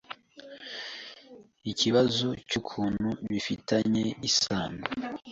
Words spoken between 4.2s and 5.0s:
isano